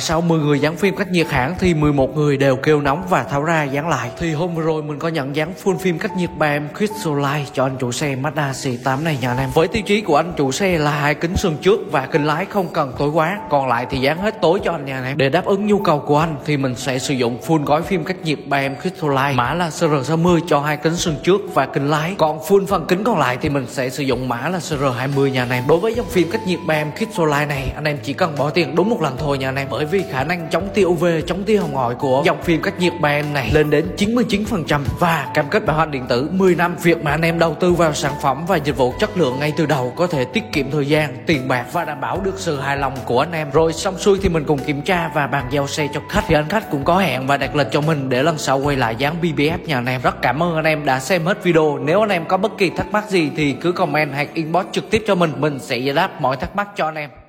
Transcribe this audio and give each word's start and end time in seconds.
sau 0.00 0.20
10 0.20 0.38
người 0.38 0.60
dán 0.60 0.76
phim 0.76 0.96
cách 0.96 1.10
nhiệt 1.10 1.26
hãng 1.26 1.54
thì 1.58 1.74
11 1.74 2.16
người 2.16 2.36
đều 2.36 2.56
kêu 2.56 2.80
nóng 2.80 3.06
và 3.08 3.22
tháo 3.22 3.42
ra 3.42 3.64
dán 3.64 3.88
lại. 3.88 4.10
Thì 4.18 4.32
hôm 4.32 4.54
vừa 4.54 4.62
rồi 4.62 4.82
mình 4.82 4.98
có 4.98 5.08
nhận 5.08 5.36
dán 5.36 5.52
full 5.64 5.78
phim 5.78 5.98
cách 5.98 6.16
nhiệt 6.16 6.30
BM 6.38 6.76
Crystalline 6.78 7.44
cho 7.52 7.64
anh 7.64 7.76
chủ 7.80 7.92
xe 7.92 8.16
Mazda 8.16 8.52
C8 8.52 9.02
này 9.02 9.18
nha 9.20 9.30
anh 9.30 9.38
em. 9.38 9.50
Với 9.54 9.68
tiêu 9.68 9.82
chí 9.86 10.00
của 10.00 10.16
anh 10.16 10.32
chủ 10.36 10.52
xe 10.52 10.78
là 10.78 10.90
hai 10.90 11.14
kính 11.14 11.36
sườn 11.36 11.56
trước 11.56 11.80
và 11.92 12.06
kính 12.06 12.24
lái 12.24 12.44
không 12.44 12.68
cần 12.72 12.92
tối 12.98 13.10
quá, 13.10 13.38
còn 13.50 13.68
lại 13.68 13.86
thì 13.90 13.98
dán 13.98 14.18
hết 14.18 14.40
tối 14.42 14.60
cho 14.64 14.72
anh 14.72 14.84
nha 14.84 14.98
anh 14.98 15.04
em. 15.04 15.16
Để 15.16 15.28
đáp 15.28 15.44
ứng 15.44 15.66
nhu 15.66 15.78
cầu 15.78 15.98
của 15.98 16.18
anh 16.18 16.36
thì 16.44 16.56
mình 16.56 16.74
sẽ 16.76 16.98
sử 16.98 17.14
dụng 17.14 17.38
full 17.46 17.64
gói 17.64 17.82
phim 17.82 18.04
cách 18.04 18.16
nhiệt 18.24 18.38
BM 18.46 18.80
Crystalline 18.82 19.34
mã 19.34 19.54
là 19.54 19.68
CR60 19.68 20.40
cho 20.48 20.60
hai 20.60 20.76
kính 20.76 20.96
sườn 20.96 21.14
trước 21.22 21.40
và 21.54 21.66
kính 21.66 21.90
lái. 21.90 22.14
Còn 22.18 22.38
full 22.38 22.66
phần 22.66 22.86
kính 22.88 23.04
còn 23.04 23.18
lại 23.18 23.38
thì 23.40 23.48
mình 23.48 23.66
sẽ 23.68 23.90
sử 23.90 24.02
dụng 24.02 24.28
mã 24.28 24.48
là 24.48 24.58
CR20 24.58 25.28
nha 25.28 25.42
anh 25.42 25.50
em. 25.50 25.64
Đối 25.68 25.78
với 25.78 25.94
dòng 25.94 26.06
phim 26.06 26.30
cách 26.30 26.46
nhiệt 26.46 26.58
BM 26.66 26.96
Crystalline 26.96 27.46
này, 27.46 27.72
anh 27.74 27.84
em 27.84 27.98
chỉ 28.02 28.12
cần 28.12 28.34
bỏ 28.38 28.50
tiền 28.50 28.74
đúng 28.74 28.90
một 28.90 29.02
lần 29.02 29.16
thôi 29.18 29.38
nha 29.38 29.48
anh 29.48 29.56
em. 29.56 29.68
Bởi 29.70 29.84
vì 29.90 30.04
khả 30.10 30.24
năng 30.24 30.48
chống 30.50 30.68
tia 30.74 30.84
UV, 30.84 31.06
chống 31.26 31.44
tia 31.44 31.56
hồng 31.56 31.72
ngoại 31.72 31.94
của 31.94 32.22
dòng 32.26 32.42
phim 32.42 32.62
cách 32.62 32.78
nhiệt 32.78 32.92
bàn 33.00 33.32
này 33.32 33.50
lên 33.54 33.70
đến 33.70 33.86
99% 33.96 34.80
và 34.98 35.30
cam 35.34 35.48
kết 35.50 35.66
bảo 35.66 35.76
hành 35.76 35.90
điện 35.90 36.06
tử 36.08 36.30
10 36.32 36.54
năm. 36.54 36.76
Việc 36.82 37.04
mà 37.04 37.10
anh 37.10 37.22
em 37.22 37.38
đầu 37.38 37.54
tư 37.60 37.72
vào 37.72 37.94
sản 37.94 38.12
phẩm 38.22 38.44
và 38.46 38.56
dịch 38.56 38.76
vụ 38.76 38.94
chất 38.98 39.16
lượng 39.16 39.38
ngay 39.40 39.52
từ 39.56 39.66
đầu 39.66 39.92
có 39.96 40.06
thể 40.06 40.24
tiết 40.24 40.44
kiệm 40.52 40.70
thời 40.70 40.86
gian, 40.86 41.16
tiền 41.26 41.48
bạc 41.48 41.66
và 41.72 41.84
đảm 41.84 42.00
bảo 42.00 42.20
được 42.20 42.34
sự 42.36 42.60
hài 42.60 42.76
lòng 42.76 42.94
của 43.04 43.20
anh 43.20 43.32
em. 43.32 43.50
Rồi 43.50 43.72
xong 43.72 43.98
xuôi 43.98 44.18
thì 44.22 44.28
mình 44.28 44.44
cùng 44.44 44.58
kiểm 44.58 44.82
tra 44.82 45.10
và 45.14 45.26
bàn 45.26 45.44
giao 45.50 45.66
xe 45.66 45.88
cho 45.94 46.00
khách. 46.08 46.24
Thì 46.28 46.34
anh 46.34 46.48
khách 46.48 46.70
cũng 46.70 46.84
có 46.84 46.98
hẹn 46.98 47.26
và 47.26 47.36
đặt 47.36 47.56
lịch 47.56 47.68
cho 47.72 47.80
mình 47.80 48.08
để 48.08 48.22
lần 48.22 48.38
sau 48.38 48.58
quay 48.58 48.76
lại 48.76 48.96
dán 48.96 49.14
BBF 49.22 49.58
nhà 49.66 49.78
anh 49.78 49.86
em. 49.86 50.00
Rất 50.02 50.22
cảm 50.22 50.42
ơn 50.42 50.56
anh 50.56 50.64
em 50.64 50.84
đã 50.84 51.00
xem 51.00 51.24
hết 51.24 51.44
video. 51.44 51.78
Nếu 51.78 52.00
anh 52.00 52.10
em 52.10 52.24
có 52.24 52.36
bất 52.36 52.58
kỳ 52.58 52.70
thắc 52.70 52.92
mắc 52.92 53.10
gì 53.10 53.30
thì 53.36 53.52
cứ 53.52 53.72
comment 53.72 54.12
hoặc 54.14 54.28
inbox 54.34 54.66
trực 54.72 54.90
tiếp 54.90 55.04
cho 55.06 55.14
mình, 55.14 55.32
mình 55.38 55.58
sẽ 55.58 55.76
giải 55.76 55.94
đáp 55.94 56.20
mọi 56.20 56.36
thắc 56.36 56.56
mắc 56.56 56.68
cho 56.76 56.84
anh 56.84 56.94
em. 56.94 57.19